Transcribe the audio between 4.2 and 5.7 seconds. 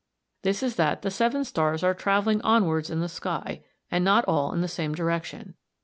all in the same direction.